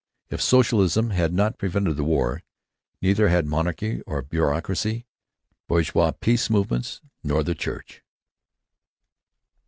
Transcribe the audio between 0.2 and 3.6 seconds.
If socialism had not prevented the war, neither had